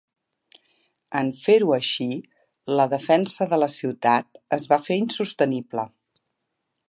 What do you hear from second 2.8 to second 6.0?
defensa de la ciutat es va fer insostenible.